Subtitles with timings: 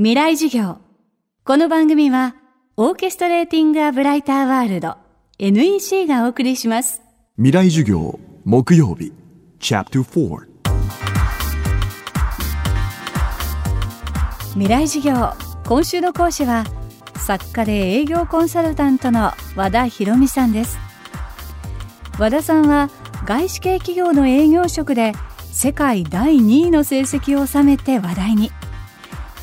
[0.00, 0.76] 未来授業。
[1.42, 2.36] この番組は
[2.76, 4.94] オーケストレーティング・ア・ブライター・ワールド
[5.40, 7.02] NEC がお送りします。
[7.34, 9.12] 未来授業木曜日
[9.58, 10.38] チャプター
[14.52, 15.32] 未来授業。
[15.66, 16.62] 今週の講師は
[17.16, 20.78] 作家で営業コンサルタントの和田博美さんです。
[22.20, 22.88] 和田さんは
[23.24, 25.12] 外資系企業の営業職で
[25.50, 28.52] 世界第2位の成績を収めて話題に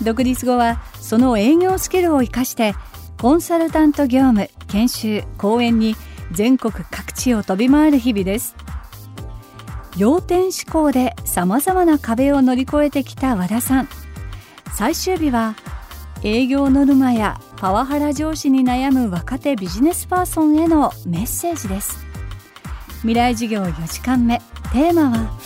[0.01, 2.75] 独立後はその営業スキルを生かして
[3.19, 5.95] コンサルタント業務研修講演に
[6.31, 8.55] 全国各地を飛び回る日々です。
[9.97, 13.89] 要点思考でさまざまな壁を乗り越えてきた和田さん。
[14.73, 15.55] 最終日は
[16.23, 22.05] 営業ノルマやパワハラ上司に悩む若手ビジネスパーソンへのメッセージです。
[23.01, 24.39] 未来授業4時間目。
[24.73, 25.39] テーマは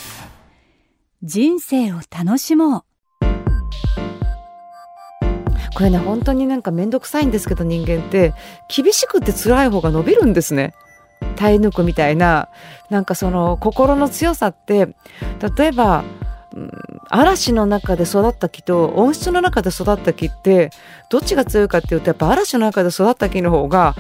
[1.22, 2.89] 人生を楽しもう。
[5.80, 8.34] これね本当になんか面倒くさいんですけど人間って
[8.68, 10.74] 厳しくて辛い方が伸びるんですね。
[11.38, 12.50] 耐え抜くみたいな
[12.90, 14.90] なんかその心の強さって
[15.58, 16.04] 例えば、
[17.10, 20.72] 嵐の中で育った木と温室の中で育った木って
[21.10, 23.96] どっちが強いかっていうとやっぱ嵐の中で育った木の方が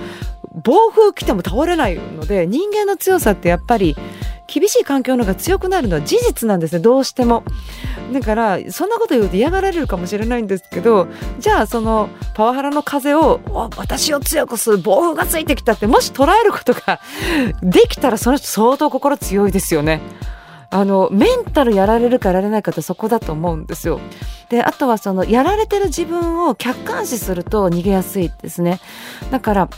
[0.51, 3.95] 暴風来ても倒れないので人間の強さってやっぱり
[4.51, 7.43] 厳しい環境の方が強くなるのは事実なんですねどうしても。
[8.11, 13.39] だからそんなこと言うと嫌がられるかもしれないんですけどじゃあそのパワハラの風を
[13.77, 16.99] 私を強くする暴風がついてきたってもし捉えることが
[17.61, 20.01] できたらその人相当心強いですよね。
[20.71, 23.99] あのメンタルやられるかやられないかってそこだと思うんですよ。
[24.49, 28.79] であとはそのやられてる自分を客観視すると逃げやすいですね。
[29.31, 29.69] だから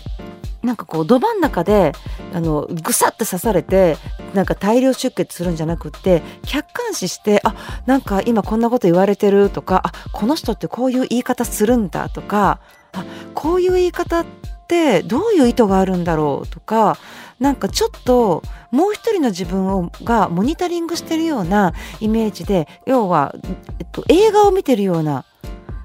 [0.63, 1.93] なんかこうど真ん中で
[2.33, 3.97] あのぐさって刺されて
[4.33, 12.59] なんか大量出血するんじゃなくって客観視してあなんか今こんなこと言われてるとかあこの人ってこういう言い方するんだとか
[12.93, 14.25] あこういう言い方っ
[14.67, 16.97] てどういう意図があるんだろうとか
[17.39, 23.35] なんかちょっともう一人の自分をがモニタリングしてるようなイメージで要は、
[23.79, 25.25] えっと、映画を見てるような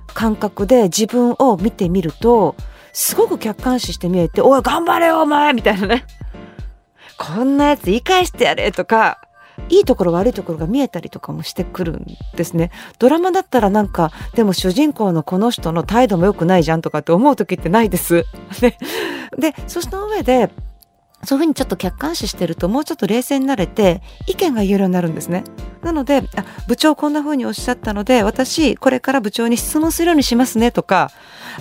[0.09, 2.57] 感覚で自分を見てみると
[2.99, 6.07] すごく客観視して見えて「おい頑張れよお前!」みたいなね
[7.19, 9.19] こんなやつ言い返してやれとか
[9.69, 12.07] いいところ悪いところが見えたりとかもしてくるん
[12.37, 12.71] ですね。
[12.99, 18.25] ドラマだったらなんかでも主人公のこの人の態度も良くないじゃんとかって思う時ってないです。
[19.39, 20.51] でその上で
[21.25, 25.45] そういうふうにちょっと客観視してるともうちょっと冷静になれて意見が言えるようになるんですね。
[25.83, 31.11] なのであ部長こんなふうにおっしゃったので私これから部長に質問するようにしますねとか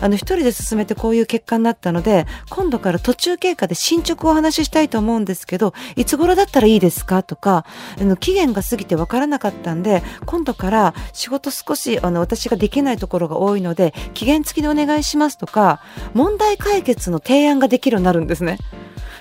[0.01, 7.65] あの一人で進めてこういう結果になったので今度から途中経過で進捗をお話ししたいと思うんですけどいつ頃だったらいいですかとか
[7.99, 15.81] あの期限が過ぎて分からなかったんで今度から仕事少しあの私ができないところが多いので期限付きでお願いしますとか
[16.13, 18.57] 問題解決の提案ができるようになるんですね。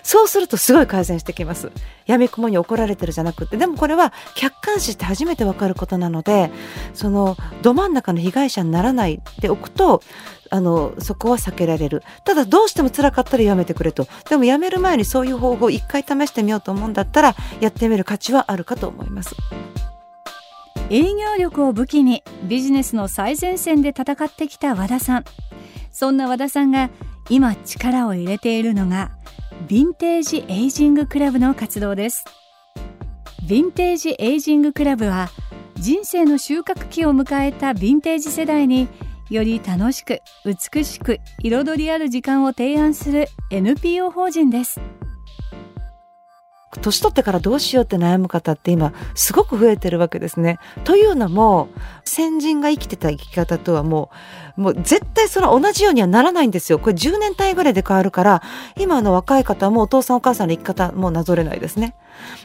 [0.04, 1.72] そうするとすごい改善してきます。
[2.06, 6.50] やみくもに怒られてるじゃなくて、でもこれは客観視して初めてわかることなので、
[6.92, 10.02] そのど真ん中の被害者にならないでおくと、
[10.50, 12.02] あのそこは避けられる。
[12.24, 14.06] ただどうしても辛かったらやめてくれと。
[14.28, 19.34] でもやめる前にそういう方法を一回試してみようと思うんだったらやってみる価値はあるかと思います。
[20.90, 25.24] 営業力を武器にビジネスの最前線で戦ってきた和田さん。
[25.90, 26.90] そんな和田さんが
[27.30, 29.12] 今力を入れているのが
[29.62, 32.24] ヴィンテージエイジングクラブの活動です。
[33.46, 35.30] ヴィンテージエイジングクラブは
[35.76, 38.88] 人生の収穫期を迎えたヴィンテージ世代に
[39.30, 44.80] より楽しく美しく彩りある時間を提案する NPO 法人です。
[46.80, 50.58] 年取ってからどうしようって悩む方って今すごく増えてるわけですね。
[50.84, 51.68] というのも
[52.04, 54.10] 先人が生きてた生き方とはも
[54.56, 56.78] うもう絶対その同じようにはならないんですよ。
[56.78, 58.42] これ10年単位ぐらいで変わるから
[58.78, 61.94] 今の若い方もお父さんお母さんの生き方もなぞれないですね。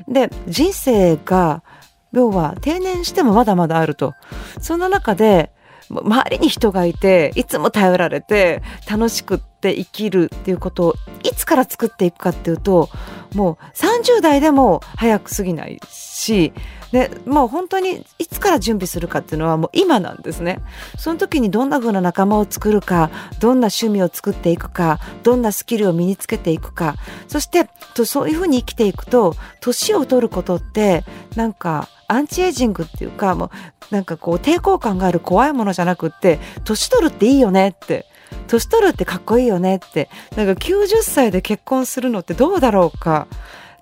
[0.07, 1.63] で人生が
[2.11, 4.13] 要は定年してもまだまだあると。
[4.59, 5.51] その中で
[5.89, 10.93] 周りに人がいていつも頼られて楽しくって生きるっていうことを
[11.23, 12.89] いつから作っていくかっていうと
[13.33, 16.53] もう30代でも早く過ぎないし
[16.91, 20.59] でもう本当にいつから準備するかっていうのはもう今なんですね。
[20.97, 26.95] その時にどんな風な仲間を作るかどんな趣味を作っていくかどんなスキルを身につけていくか
[27.27, 31.03] そしてとそういうふうに生きていくと年を取ることって
[31.35, 33.49] なんかアンチエイジングっていうかもう
[33.91, 38.05] なんかこう抵抗感がある怖いものじゃなくって年取るっていいよねって
[38.47, 43.27] 年取るってかっこいいよねってなんか90歳で結婚するのってどうだろうか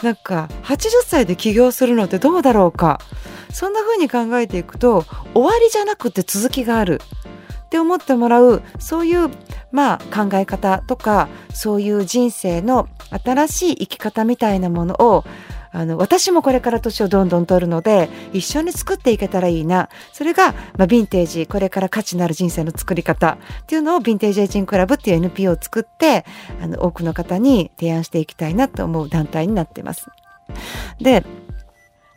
[0.04, 3.00] なんか80歳で起業するのってどうだろうか
[3.51, 7.01] そんな風に考えていくと終わりじゃなくて続きがある。
[7.68, 9.30] って思ってもらうそういう
[9.71, 15.25] まあ考え方とかそういう人生の新しい生き方みたいなものを
[15.77, 26.25] あの私もこれから年をどんどん取るので一緒に作っていけたらいいなそれが、まあ、ヴィンテージこれから価値のある人生の作り方っていうのをヴィンテージエイジングクラブっていう NPO を作って
[26.59, 30.07] あの多くの方に提案していきたいなと思う団体になってます。
[31.00, 31.24] で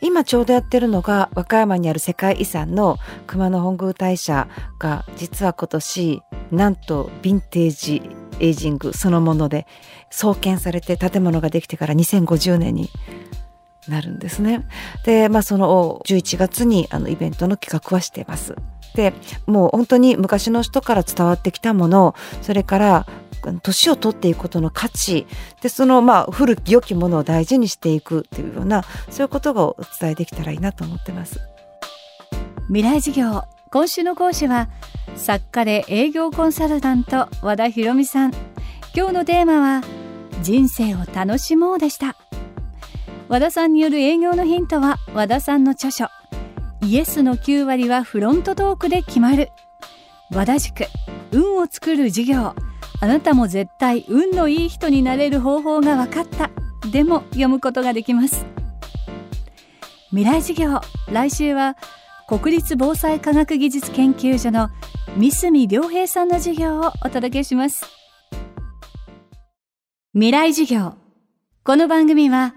[0.00, 2.96] 今ちょうどやってるのが和歌山にある世界遺産の
[3.26, 4.48] 熊野本宮大社
[4.78, 8.02] が実は今年なんとヴィンテージ
[8.40, 9.66] エイジングそのもので
[10.10, 12.88] 創建されて建物ができてから2050年に
[13.88, 14.66] なるんですね。
[15.04, 18.56] で、まあ、その11月にあのイベントの企画はしています。
[18.94, 19.12] で
[19.46, 23.06] もう本当に昔の人から伝わってきたものそれから
[23.62, 25.26] 年を取っていくことの価値
[25.62, 31.40] でそのまあ古き良きものを大事にしていくっていうようなそういうことがお伝えできたらいいなと思ってます。
[32.66, 34.68] 未来事業今週の講師は
[35.16, 38.32] 作家で営業コンサルタント和田博美さん
[38.94, 39.82] 今日のテーマは
[40.42, 42.16] 人生を楽しもうでした
[43.30, 46.06] 和田さんによる営業のヒントは和田さんの著書。
[46.82, 49.50] イエスの9割はフロントトークで決まる。
[50.34, 50.82] 和田塾
[51.30, 52.56] 運を作る授業。
[53.00, 56.50] あなたも絶対運のいい人になれる方法が分かった。
[56.90, 58.44] でも読むことができます。
[60.08, 60.80] 未来授業。
[61.12, 61.76] 来週は
[62.26, 64.70] 国立防災科学技術研究所の
[65.16, 67.86] 三角良平さんの授業をお届けします。
[70.14, 70.94] 未来授業。
[71.62, 72.56] この番組は